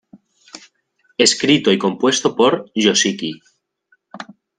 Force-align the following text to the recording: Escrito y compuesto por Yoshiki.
Escrito 1.19 1.71
y 1.71 1.77
compuesto 1.77 2.35
por 2.35 2.71
Yoshiki. 2.73 3.39